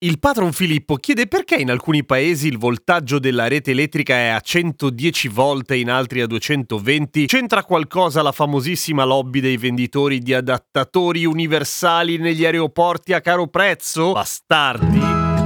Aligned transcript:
Il 0.00 0.20
patron 0.20 0.52
Filippo 0.52 0.94
chiede 0.94 1.26
perché 1.26 1.56
in 1.56 1.72
alcuni 1.72 2.04
paesi 2.04 2.46
il 2.46 2.56
voltaggio 2.56 3.18
della 3.18 3.48
rete 3.48 3.72
elettrica 3.72 4.14
è 4.14 4.28
a 4.28 4.38
110 4.38 5.26
volt 5.26 5.72
e 5.72 5.80
in 5.80 5.90
altri 5.90 6.20
a 6.20 6.28
220. 6.28 7.26
C'entra 7.26 7.64
qualcosa 7.64 8.22
la 8.22 8.30
famosissima 8.30 9.02
lobby 9.02 9.40
dei 9.40 9.56
venditori 9.56 10.20
di 10.20 10.34
adattatori 10.34 11.24
universali 11.24 12.16
negli 12.16 12.44
aeroporti 12.44 13.12
a 13.12 13.20
caro 13.20 13.48
prezzo? 13.48 14.12
Bastardi! 14.12 15.37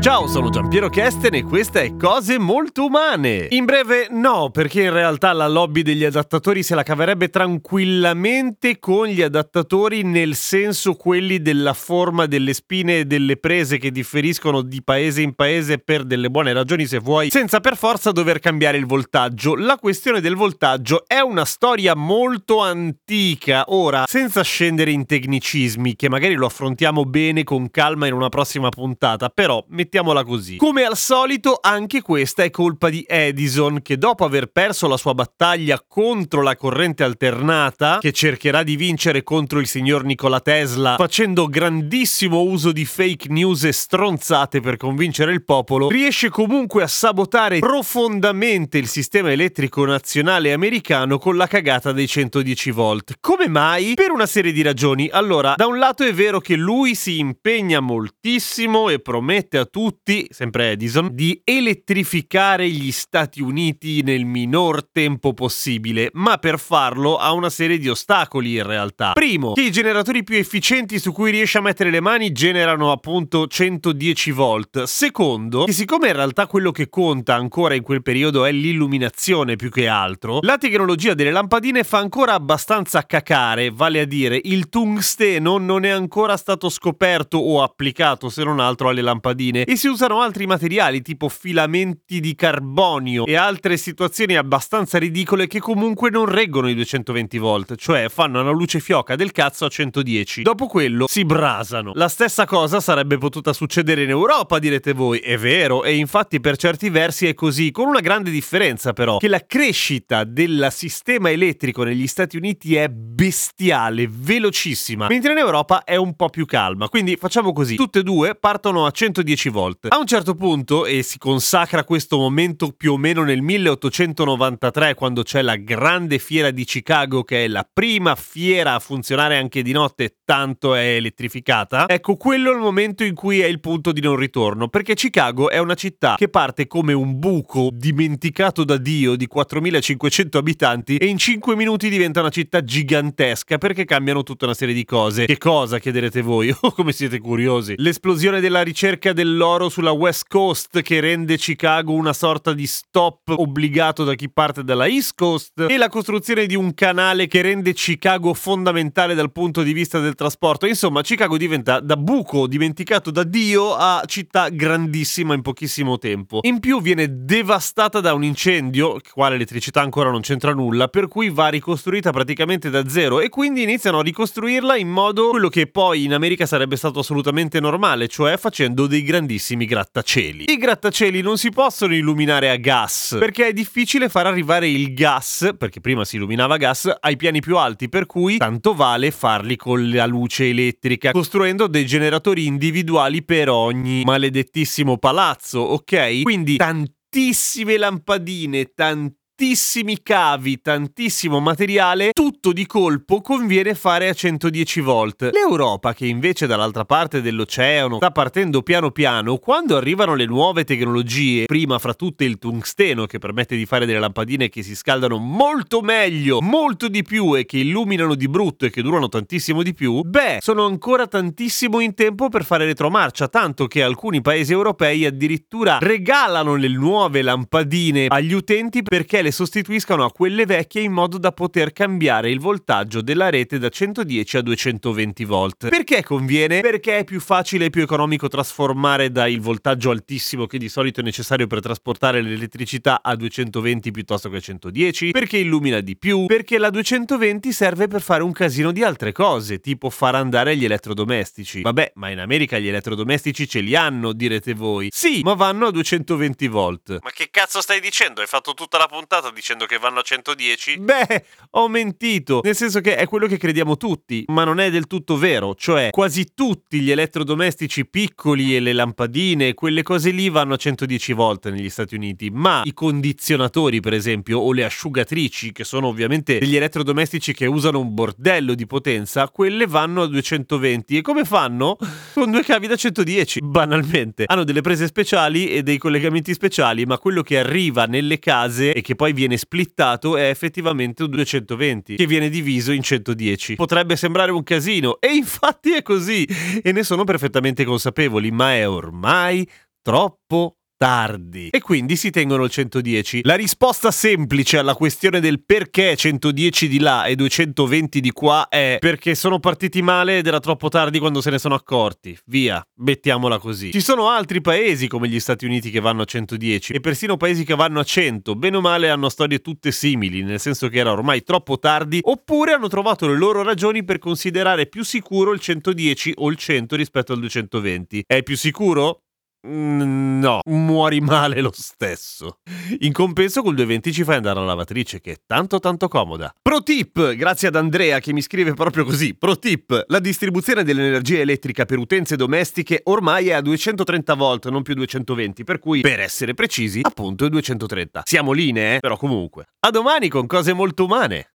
Ciao, 0.00 0.26
sono 0.26 0.48
Giampiero 0.48 0.88
Kesten 0.88 1.34
e 1.34 1.42
questa 1.42 1.80
è 1.80 1.94
Cose 1.94 2.38
Molto 2.38 2.86
Umane. 2.86 3.48
In 3.50 3.66
breve, 3.66 4.08
no, 4.10 4.48
perché 4.48 4.84
in 4.84 4.94
realtà 4.94 5.34
la 5.34 5.46
lobby 5.46 5.82
degli 5.82 6.04
adattatori 6.04 6.62
se 6.62 6.74
la 6.74 6.82
caverebbe 6.82 7.28
tranquillamente 7.28 8.78
con 8.78 9.08
gli 9.08 9.20
adattatori 9.20 10.02
nel 10.02 10.36
senso 10.36 10.94
quelli 10.94 11.42
della 11.42 11.74
forma 11.74 12.24
delle 12.24 12.54
spine 12.54 13.00
e 13.00 13.04
delle 13.04 13.36
prese 13.36 13.76
che 13.76 13.90
differiscono 13.90 14.62
di 14.62 14.82
paese 14.82 15.20
in 15.20 15.34
paese 15.34 15.76
per 15.76 16.04
delle 16.04 16.30
buone 16.30 16.54
ragioni 16.54 16.86
se 16.86 16.98
vuoi, 16.98 17.28
senza 17.28 17.60
per 17.60 17.76
forza 17.76 18.10
dover 18.10 18.38
cambiare 18.38 18.78
il 18.78 18.86
voltaggio. 18.86 19.54
La 19.54 19.76
questione 19.76 20.22
del 20.22 20.34
voltaggio 20.34 21.04
è 21.06 21.20
una 21.20 21.44
storia 21.44 21.94
molto 21.94 22.62
antica. 22.62 23.64
Ora, 23.66 24.04
senza 24.06 24.40
scendere 24.40 24.92
in 24.92 25.04
tecnicismi, 25.04 25.94
che 25.94 26.08
magari 26.08 26.36
lo 26.36 26.46
affrontiamo 26.46 27.04
bene 27.04 27.44
con 27.44 27.70
calma 27.70 28.06
in 28.06 28.14
una 28.14 28.30
prossima 28.30 28.70
puntata, 28.70 29.28
però 29.28 29.62
mettiamola 29.90 30.22
così. 30.22 30.56
Come 30.56 30.84
al 30.84 30.96
solito, 30.96 31.58
anche 31.60 32.00
questa 32.00 32.44
è 32.44 32.50
colpa 32.50 32.88
di 32.88 33.04
Edison, 33.08 33.82
che 33.82 33.98
dopo 33.98 34.24
aver 34.24 34.46
perso 34.46 34.86
la 34.86 34.96
sua 34.96 35.14
battaglia 35.14 35.84
contro 35.86 36.42
la 36.42 36.54
corrente 36.54 37.02
alternata, 37.02 37.98
che 38.00 38.12
cercherà 38.12 38.62
di 38.62 38.76
vincere 38.76 39.24
contro 39.24 39.58
il 39.58 39.66
signor 39.66 40.04
Nikola 40.04 40.38
Tesla, 40.38 40.94
facendo 40.96 41.48
grandissimo 41.48 42.42
uso 42.42 42.70
di 42.70 42.84
fake 42.84 43.26
news 43.30 43.64
e 43.64 43.72
stronzate 43.72 44.60
per 44.60 44.76
convincere 44.76 45.32
il 45.32 45.42
popolo, 45.42 45.88
riesce 45.88 46.28
comunque 46.28 46.84
a 46.84 46.86
sabotare 46.86 47.58
profondamente 47.58 48.78
il 48.78 48.86
sistema 48.86 49.32
elettrico 49.32 49.84
nazionale 49.84 50.52
americano 50.52 51.18
con 51.18 51.36
la 51.36 51.48
cagata 51.48 51.90
dei 51.90 52.06
110 52.06 52.70
volt. 52.70 53.14
Come 53.18 53.48
mai? 53.48 53.94
Per 53.94 54.12
una 54.12 54.26
serie 54.26 54.52
di 54.52 54.62
ragioni. 54.62 55.08
Allora, 55.10 55.54
da 55.56 55.66
un 55.66 55.78
lato 55.78 56.04
è 56.04 56.14
vero 56.14 56.38
che 56.38 56.54
lui 56.54 56.94
si 56.94 57.18
impegna 57.18 57.80
moltissimo 57.80 58.88
e 58.88 59.00
promette 59.00 59.58
a 59.58 59.64
tutti 59.64 59.78
tutti, 59.80 60.26
sempre 60.28 60.72
Edison, 60.72 61.08
di 61.10 61.40
elettrificare 61.42 62.68
gli 62.68 62.92
Stati 62.92 63.40
Uniti 63.40 64.02
nel 64.02 64.26
minor 64.26 64.86
tempo 64.86 65.32
possibile, 65.32 66.10
ma 66.12 66.36
per 66.36 66.58
farlo 66.58 67.16
ha 67.16 67.32
una 67.32 67.48
serie 67.48 67.78
di 67.78 67.88
ostacoli 67.88 68.56
in 68.56 68.66
realtà. 68.66 69.12
Primo, 69.12 69.54
che 69.54 69.62
i 69.62 69.72
generatori 69.72 70.22
più 70.22 70.36
efficienti 70.36 70.98
su 70.98 71.12
cui 71.12 71.30
riesce 71.30 71.56
a 71.56 71.62
mettere 71.62 71.88
le 71.88 72.02
mani 72.02 72.30
generano 72.32 72.92
appunto 72.92 73.46
110 73.46 74.30
volt. 74.32 74.82
Secondo, 74.82 75.64
che 75.64 75.72
siccome 75.72 76.08
in 76.08 76.14
realtà 76.14 76.46
quello 76.46 76.72
che 76.72 76.90
conta 76.90 77.34
ancora 77.34 77.72
in 77.72 77.82
quel 77.82 78.02
periodo 78.02 78.44
è 78.44 78.52
l'illuminazione 78.52 79.56
più 79.56 79.70
che 79.70 79.88
altro, 79.88 80.40
la 80.42 80.58
tecnologia 80.58 81.14
delle 81.14 81.30
lampadine 81.30 81.84
fa 81.84 81.96
ancora 81.96 82.34
abbastanza 82.34 83.06
cacare, 83.06 83.70
vale 83.70 84.00
a 84.00 84.04
dire 84.04 84.38
il 84.44 84.68
tungsteno 84.68 85.56
non 85.56 85.86
è 85.86 85.88
ancora 85.88 86.36
stato 86.36 86.68
scoperto 86.68 87.38
o 87.38 87.62
applicato 87.62 88.28
se 88.28 88.44
non 88.44 88.60
altro 88.60 88.90
alle 88.90 89.00
lampadine 89.00 89.68
e 89.70 89.76
si 89.76 89.86
usano 89.86 90.20
altri 90.20 90.46
materiali 90.46 91.00
tipo 91.00 91.28
filamenti 91.28 92.18
di 92.18 92.34
carbonio 92.34 93.24
e 93.24 93.36
altre 93.36 93.76
situazioni 93.76 94.34
abbastanza 94.34 94.98
ridicole 94.98 95.46
che 95.46 95.60
comunque 95.60 96.10
non 96.10 96.24
reggono 96.24 96.68
i 96.68 96.74
220 96.74 97.38
volt, 97.38 97.76
cioè 97.76 98.08
fanno 98.08 98.40
una 98.40 98.50
luce 98.50 98.80
fioca 98.80 99.14
del 99.14 99.30
cazzo 99.30 99.66
a 99.66 99.68
110. 99.68 100.42
Dopo 100.42 100.66
quello 100.66 101.06
si 101.06 101.24
brasano. 101.24 101.92
La 101.94 102.08
stessa 102.08 102.46
cosa 102.46 102.80
sarebbe 102.80 103.16
potuta 103.16 103.52
succedere 103.52 104.02
in 104.02 104.10
Europa, 104.10 104.58
direte 104.58 104.92
voi. 104.92 105.20
È 105.20 105.38
vero, 105.38 105.84
e 105.84 105.94
infatti 105.94 106.40
per 106.40 106.56
certi 106.56 106.90
versi 106.90 107.28
è 107.28 107.34
così, 107.34 107.70
con 107.70 107.86
una 107.86 108.00
grande 108.00 108.32
differenza 108.32 108.92
però, 108.92 109.18
che 109.18 109.28
la 109.28 109.46
crescita 109.46 110.24
del 110.24 110.66
sistema 110.72 111.30
elettrico 111.30 111.84
negli 111.84 112.08
Stati 112.08 112.36
Uniti 112.36 112.74
è 112.74 112.88
bestiale, 112.88 114.08
velocissima, 114.10 115.06
mentre 115.06 115.30
in 115.30 115.38
Europa 115.38 115.84
è 115.84 115.94
un 115.94 116.16
po' 116.16 116.28
più 116.28 116.44
calma. 116.44 116.88
Quindi 116.88 117.14
facciamo 117.14 117.52
così, 117.52 117.76
tutte 117.76 118.00
e 118.00 118.02
due 118.02 118.34
partono 118.34 118.84
a 118.84 118.90
110 118.90 119.48
volt 119.48 119.58
volte. 119.60 119.88
A 119.88 119.98
un 119.98 120.06
certo 120.06 120.34
punto, 120.34 120.86
e 120.86 121.02
si 121.02 121.18
consacra 121.18 121.84
questo 121.84 122.16
momento 122.16 122.72
più 122.72 122.92
o 122.92 122.96
meno 122.96 123.22
nel 123.22 123.42
1893, 123.42 124.94
quando 124.94 125.22
c'è 125.22 125.42
la 125.42 125.56
grande 125.56 126.18
fiera 126.18 126.50
di 126.50 126.64
Chicago, 126.64 127.22
che 127.22 127.44
è 127.44 127.48
la 127.48 127.68
prima 127.70 128.14
fiera 128.14 128.74
a 128.74 128.78
funzionare 128.78 129.36
anche 129.36 129.62
di 129.62 129.72
notte, 129.72 130.16
tanto 130.24 130.74
è 130.74 130.94
elettrificata, 130.96 131.86
ecco 131.88 132.16
quello 132.16 132.50
è 132.50 132.54
il 132.54 132.60
momento 132.60 133.04
in 133.04 133.14
cui 133.14 133.40
è 133.40 133.46
il 133.46 133.60
punto 133.60 133.92
di 133.92 134.00
non 134.00 134.16
ritorno, 134.16 134.68
perché 134.68 134.94
Chicago 134.94 135.50
è 135.50 135.58
una 135.58 135.74
città 135.74 136.14
che 136.16 136.28
parte 136.28 136.66
come 136.66 136.92
un 136.92 137.18
buco 137.18 137.68
dimenticato 137.72 138.64
da 138.64 138.78
Dio 138.78 139.16
di 139.16 139.26
4500 139.26 140.38
abitanti 140.38 140.96
e 140.96 141.06
in 141.06 141.18
5 141.18 141.54
minuti 141.54 141.88
diventa 141.90 142.20
una 142.20 142.30
città 142.30 142.62
gigantesca 142.62 143.58
perché 143.58 143.84
cambiano 143.84 144.22
tutta 144.22 144.46
una 144.46 144.54
serie 144.54 144.74
di 144.74 144.84
cose. 144.84 145.26
Che 145.26 145.38
cosa, 145.38 145.78
chiederete 145.78 146.22
voi? 146.22 146.48
Oh, 146.62 146.72
come 146.72 146.92
siete 146.92 147.18
curiosi? 147.20 147.74
L'esplosione 147.78 148.38
della 148.38 148.60
ricerca 148.60 149.14
dell'oro 149.14 149.49
oro 149.50 149.68
sulla 149.68 149.90
West 149.90 150.26
Coast 150.28 150.80
che 150.80 151.00
rende 151.00 151.36
Chicago 151.36 151.92
una 151.92 152.12
sorta 152.12 152.52
di 152.52 152.66
stop 152.66 153.34
obbligato 153.36 154.04
da 154.04 154.14
chi 154.14 154.30
parte 154.30 154.62
dalla 154.62 154.86
East 154.86 155.14
Coast 155.16 155.66
e 155.68 155.76
la 155.76 155.88
costruzione 155.88 156.46
di 156.46 156.54
un 156.54 156.72
canale 156.72 157.26
che 157.26 157.42
rende 157.42 157.72
Chicago 157.72 158.32
fondamentale 158.32 159.14
dal 159.14 159.32
punto 159.32 159.62
di 159.62 159.72
vista 159.72 159.98
del 159.98 160.14
trasporto. 160.14 160.66
Insomma, 160.66 161.02
Chicago 161.02 161.36
diventa 161.36 161.80
da 161.80 161.96
buco 161.96 162.46
dimenticato 162.46 163.10
da 163.10 163.24
Dio 163.24 163.74
a 163.74 164.02
città 164.06 164.48
grandissima 164.50 165.34
in 165.34 165.42
pochissimo 165.42 165.98
tempo. 165.98 166.38
In 166.42 166.60
più 166.60 166.80
viene 166.80 167.24
devastata 167.24 168.00
da 168.00 168.14
un 168.14 168.22
incendio, 168.22 169.00
qua 169.12 169.28
l'elettricità 169.30 169.80
ancora 169.80 170.10
non 170.10 170.20
c'entra 170.20 170.54
nulla, 170.54 170.86
per 170.86 171.08
cui 171.08 171.28
va 171.28 171.48
ricostruita 171.48 172.12
praticamente 172.12 172.70
da 172.70 172.88
zero 172.88 173.18
e 173.20 173.28
quindi 173.28 173.62
iniziano 173.62 173.98
a 173.98 174.02
ricostruirla 174.02 174.76
in 174.76 174.88
modo 174.88 175.30
quello 175.30 175.48
che 175.48 175.66
poi 175.66 176.04
in 176.04 176.14
America 176.14 176.46
sarebbe 176.46 176.76
stato 176.76 177.00
assolutamente 177.00 177.58
normale, 177.58 178.06
cioè 178.06 178.36
facendo 178.36 178.86
dei 178.86 179.02
grandissimi 179.02 179.38
grandissimi 179.40 179.64
grattacieli. 179.64 180.44
I 180.48 180.56
grattacieli 180.56 181.22
non 181.22 181.38
si 181.38 181.50
possono 181.50 181.94
illuminare 181.94 182.50
a 182.50 182.56
gas 182.56 183.16
perché 183.18 183.48
è 183.48 183.52
difficile 183.52 184.08
far 184.08 184.26
arrivare 184.26 184.68
il 184.68 184.92
gas, 184.92 185.54
perché 185.56 185.80
prima 185.80 186.04
si 186.04 186.16
illuminava 186.16 186.54
a 186.54 186.58
gas, 186.58 186.92
ai 187.00 187.16
piani 187.16 187.40
più 187.40 187.56
alti, 187.56 187.88
per 187.88 188.06
cui 188.06 188.36
tanto 188.36 188.74
vale 188.74 189.10
farli 189.10 189.56
con 189.56 189.88
la 189.90 190.06
luce 190.06 190.48
elettrica, 190.48 191.10
costruendo 191.12 191.66
dei 191.66 191.86
generatori 191.86 192.46
individuali 192.46 193.24
per 193.24 193.48
ogni 193.48 194.02
maledettissimo 194.04 194.98
palazzo, 194.98 195.60
ok? 195.60 196.22
Quindi 196.22 196.56
tantissime 196.56 197.78
lampadine, 197.78 198.72
tantissime 198.74 199.18
tantissimi 199.40 200.02
cavi, 200.02 200.60
tantissimo 200.60 201.40
materiale, 201.40 202.10
tutto 202.12 202.52
di 202.52 202.66
colpo 202.66 203.22
conviene 203.22 203.74
fare 203.74 204.10
a 204.10 204.12
110 204.12 204.80
volt. 204.82 205.30
L'Europa, 205.32 205.94
che 205.94 206.04
invece 206.04 206.46
dall'altra 206.46 206.84
parte 206.84 207.22
dell'oceano 207.22 207.96
sta 207.96 208.10
partendo 208.10 208.60
piano 208.60 208.90
piano, 208.90 209.38
quando 209.38 209.78
arrivano 209.78 210.14
le 210.14 210.26
nuove 210.26 210.64
tecnologie, 210.64 211.46
prima 211.46 211.78
fra 211.78 211.94
tutte 211.94 212.24
il 212.24 212.36
tungsteno 212.38 213.06
che 213.06 213.18
permette 213.18 213.56
di 213.56 213.64
fare 213.64 213.86
delle 213.86 213.98
lampadine 213.98 214.50
che 214.50 214.62
si 214.62 214.76
scaldano 214.76 215.16
molto 215.16 215.80
meglio, 215.80 216.42
molto 216.42 216.88
di 216.88 217.02
più 217.02 217.34
e 217.34 217.46
che 217.46 217.60
illuminano 217.60 218.16
di 218.16 218.28
brutto 218.28 218.66
e 218.66 218.70
che 218.70 218.82
durano 218.82 219.08
tantissimo 219.08 219.62
di 219.62 219.72
più, 219.72 220.02
beh, 220.02 220.40
sono 220.42 220.66
ancora 220.66 221.06
tantissimo 221.06 221.80
in 221.80 221.94
tempo 221.94 222.28
per 222.28 222.44
fare 222.44 222.66
retromarcia, 222.66 223.28
tanto 223.28 223.68
che 223.68 223.82
alcuni 223.82 224.20
paesi 224.20 224.52
europei 224.52 225.06
addirittura 225.06 225.78
regalano 225.80 226.56
le 226.56 226.68
nuove 226.68 227.22
lampadine 227.22 228.08
agli 228.08 228.34
utenti 228.34 228.82
perché 228.82 229.22
le 229.22 229.28
le 229.30 229.32
sostituiscano 229.32 230.04
a 230.04 230.10
quelle 230.10 230.44
vecchie 230.44 230.82
in 230.82 230.92
modo 230.92 231.16
da 231.16 231.30
poter 231.32 231.72
cambiare 231.72 232.30
il 232.30 232.40
voltaggio 232.40 233.00
della 233.00 233.30
rete 233.30 233.58
da 233.58 233.68
110 233.68 234.36
a 234.36 234.42
220 234.42 235.24
volt. 235.24 235.68
Perché 235.68 236.02
conviene? 236.02 236.60
Perché 236.60 236.98
è 236.98 237.04
più 237.04 237.20
facile 237.20 237.66
e 237.66 237.70
più 237.70 237.82
economico 237.82 238.28
trasformare 238.28 239.10
dal 239.10 239.38
voltaggio 239.38 239.90
altissimo 239.90 240.46
che 240.46 240.58
di 240.58 240.68
solito 240.68 241.00
è 241.00 241.02
necessario 241.04 241.46
per 241.46 241.60
trasportare 241.60 242.20
l'elettricità 242.20 243.00
a 243.02 243.14
220 243.14 243.90
piuttosto 243.92 244.28
che 244.28 244.36
a 244.36 244.40
110, 244.40 245.12
perché 245.12 245.38
illumina 245.38 245.80
di 245.80 245.96
più, 245.96 246.26
perché 246.26 246.58
la 246.58 246.70
220 246.70 247.52
serve 247.52 247.86
per 247.86 248.02
fare 248.02 248.22
un 248.22 248.32
casino 248.32 248.72
di 248.72 248.82
altre 248.82 249.12
cose, 249.12 249.60
tipo 249.60 249.90
far 249.90 250.16
andare 250.16 250.56
gli 250.56 250.64
elettrodomestici. 250.64 251.62
Vabbè, 251.62 251.92
ma 251.94 252.10
in 252.10 252.18
America 252.18 252.58
gli 252.58 252.68
elettrodomestici 252.68 253.48
ce 253.48 253.60
li 253.60 253.76
hanno, 253.76 254.12
direte 254.12 254.54
voi. 254.54 254.88
Sì, 254.90 255.20
ma 255.22 255.34
vanno 255.34 255.66
a 255.66 255.70
220 255.70 256.48
volt. 256.48 256.98
Ma 257.00 257.10
che 257.10 257.28
cazzo 257.30 257.60
stai 257.60 257.80
dicendo? 257.80 258.20
Hai 258.20 258.26
fatto 258.26 258.54
tutta 258.54 258.78
la 258.78 258.86
puntata 258.86 259.19
dicendo 259.28 259.66
che 259.66 259.76
vanno 259.76 259.98
a 259.98 260.02
110? 260.02 260.78
Beh, 260.78 261.24
ho 261.50 261.68
mentito, 261.68 262.40
nel 262.42 262.56
senso 262.56 262.80
che 262.80 262.96
è 262.96 263.06
quello 263.06 263.26
che 263.26 263.36
crediamo 263.36 263.76
tutti, 263.76 264.24
ma 264.28 264.44
non 264.44 264.58
è 264.58 264.70
del 264.70 264.86
tutto 264.86 265.18
vero, 265.18 265.54
cioè 265.54 265.90
quasi 265.90 266.32
tutti 266.34 266.80
gli 266.80 266.90
elettrodomestici 266.90 267.86
piccoli 267.86 268.56
e 268.56 268.60
le 268.60 268.72
lampadine, 268.72 269.52
quelle 269.52 269.82
cose 269.82 270.10
lì 270.10 270.30
vanno 270.30 270.54
a 270.54 270.56
110 270.56 271.12
volt 271.12 271.50
negli 271.50 271.68
Stati 271.68 271.94
Uniti, 271.94 272.30
ma 272.30 272.62
i 272.64 272.72
condizionatori, 272.72 273.80
per 273.80 273.92
esempio, 273.92 274.38
o 274.38 274.52
le 274.52 274.64
asciugatrici, 274.64 275.52
che 275.52 275.64
sono 275.64 275.88
ovviamente 275.88 276.38
degli 276.38 276.56
elettrodomestici 276.56 277.34
che 277.34 277.46
usano 277.46 277.80
un 277.80 277.92
bordello 277.92 278.54
di 278.54 278.66
potenza, 278.66 279.28
quelle 279.28 279.66
vanno 279.66 280.02
a 280.02 280.06
220 280.06 280.96
e 280.96 281.02
come 281.02 281.24
fanno? 281.24 281.76
Con 282.14 282.30
due 282.30 282.42
cavi 282.42 282.66
da 282.66 282.76
110, 282.76 283.40
banalmente. 283.42 284.24
Hanno 284.26 284.44
delle 284.44 284.60
prese 284.60 284.86
speciali 284.86 285.48
e 285.48 285.62
dei 285.62 285.78
collegamenti 285.78 286.32
speciali, 286.32 286.86
ma 286.86 286.98
quello 286.98 287.22
che 287.22 287.38
arriva 287.38 287.84
nelle 287.84 288.18
case 288.18 288.72
e 288.72 288.80
che 288.80 288.94
poi 288.94 289.09
viene 289.12 289.36
splittato 289.36 290.16
è 290.16 290.28
effettivamente 290.28 291.02
un 291.02 291.10
220, 291.10 291.96
che 291.96 292.06
viene 292.06 292.28
diviso 292.28 292.72
in 292.72 292.82
110. 292.82 293.56
Potrebbe 293.56 293.96
sembrare 293.96 294.30
un 294.30 294.42
casino, 294.42 295.00
e 295.00 295.14
infatti 295.14 295.72
è 295.72 295.82
così, 295.82 296.26
e 296.62 296.72
ne 296.72 296.82
sono 296.82 297.04
perfettamente 297.04 297.64
consapevoli, 297.64 298.30
ma 298.30 298.54
è 298.54 298.68
ormai 298.68 299.48
troppo 299.82 300.56
tardi 300.80 301.50
e 301.50 301.60
quindi 301.60 301.94
si 301.94 302.08
tengono 302.08 302.44
il 302.44 302.50
110. 302.50 303.20
La 303.24 303.34
risposta 303.34 303.90
semplice 303.90 304.56
alla 304.56 304.72
questione 304.72 305.20
del 305.20 305.44
perché 305.44 305.94
110 305.94 306.68
di 306.68 306.78
là 306.78 307.04
e 307.04 307.16
220 307.16 308.00
di 308.00 308.10
qua 308.12 308.48
è 308.48 308.78
perché 308.80 309.14
sono 309.14 309.40
partiti 309.40 309.82
male 309.82 310.16
ed 310.16 310.26
era 310.26 310.40
troppo 310.40 310.70
tardi 310.70 310.98
quando 310.98 311.20
se 311.20 311.28
ne 311.28 311.38
sono 311.38 311.54
accorti. 311.54 312.18
Via, 312.24 312.66
mettiamola 312.76 313.38
così. 313.38 313.72
Ci 313.72 313.82
sono 313.82 314.08
altri 314.08 314.40
paesi 314.40 314.88
come 314.88 315.08
gli 315.08 315.20
Stati 315.20 315.44
Uniti 315.44 315.70
che 315.70 315.80
vanno 315.80 316.00
a 316.00 316.06
110 316.06 316.72
e 316.72 316.80
persino 316.80 317.18
paesi 317.18 317.44
che 317.44 317.54
vanno 317.54 317.80
a 317.80 317.84
100. 317.84 318.34
Bene 318.34 318.56
o 318.56 318.62
male 318.62 318.88
hanno 318.88 319.10
storie 319.10 319.40
tutte 319.40 319.72
simili, 319.72 320.22
nel 320.22 320.40
senso 320.40 320.68
che 320.68 320.78
era 320.78 320.92
ormai 320.92 321.22
troppo 321.22 321.58
tardi 321.58 321.98
oppure 322.02 322.52
hanno 322.52 322.68
trovato 322.68 323.06
le 323.06 323.18
loro 323.18 323.42
ragioni 323.42 323.84
per 323.84 323.98
considerare 323.98 324.64
più 324.64 324.82
sicuro 324.82 325.34
il 325.34 325.40
110 325.40 326.14
o 326.16 326.30
il 326.30 326.38
100 326.38 326.74
rispetto 326.74 327.12
al 327.12 327.20
220. 327.20 328.04
È 328.06 328.22
più 328.22 328.38
sicuro? 328.38 329.02
No, 329.42 330.40
muori 330.44 331.00
male 331.00 331.40
lo 331.40 331.50
stesso. 331.54 332.40
In 332.80 332.92
compenso 332.92 333.40
col 333.40 333.54
220 333.54 333.92
ci 333.92 334.04
fai 334.04 334.16
andare 334.16 334.38
alla 334.38 334.48
lavatrice 334.48 335.00
che 335.00 335.12
è 335.12 335.16
tanto 335.26 335.58
tanto 335.60 335.88
comoda. 335.88 336.34
Pro 336.42 336.62
tip, 336.62 337.14
grazie 337.14 337.48
ad 337.48 337.56
Andrea 337.56 338.00
che 338.00 338.12
mi 338.12 338.20
scrive 338.20 338.52
proprio 338.52 338.84
così. 338.84 339.14
Pro 339.14 339.38
tip, 339.38 339.84
la 339.86 339.98
distribuzione 339.98 340.62
dell'energia 340.62 341.20
elettrica 341.20 341.64
per 341.64 341.78
utenze 341.78 342.16
domestiche 342.16 342.82
ormai 342.84 343.28
è 343.28 343.32
a 343.32 343.40
230 343.40 344.14
volt, 344.14 344.48
non 344.50 344.62
più 344.62 344.74
220, 344.74 345.42
per 345.44 345.58
cui 345.58 345.80
per 345.80 346.00
essere 346.00 346.34
precisi, 346.34 346.80
appunto 346.82 347.24
è 347.24 347.30
230. 347.30 348.02
Siamo 348.04 348.32
linee, 348.32 348.76
eh? 348.76 348.80
però 348.80 348.98
comunque. 348.98 349.46
A 349.60 349.70
domani 349.70 350.08
con 350.08 350.26
cose 350.26 350.52
molto 350.52 350.84
umane. 350.84 351.30